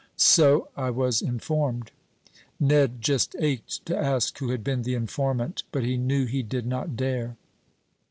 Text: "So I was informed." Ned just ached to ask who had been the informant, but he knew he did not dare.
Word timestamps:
"So 0.17 0.69
I 0.75 0.89
was 0.89 1.21
informed." 1.21 1.91
Ned 2.59 3.03
just 3.03 3.35
ached 3.37 3.85
to 3.85 3.95
ask 3.95 4.35
who 4.39 4.49
had 4.49 4.63
been 4.63 4.81
the 4.81 4.95
informant, 4.95 5.61
but 5.71 5.83
he 5.83 5.95
knew 5.95 6.25
he 6.25 6.41
did 6.41 6.65
not 6.65 6.95
dare. 6.97 7.37